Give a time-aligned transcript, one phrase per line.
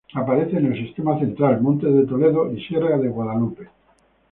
[0.15, 3.69] Aparece en el sistema Central, Montes de Toledo y sierra de Guadalupe.